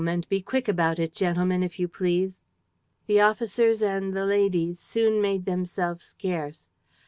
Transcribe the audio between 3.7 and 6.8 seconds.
and the ladies soon made themselves scarce.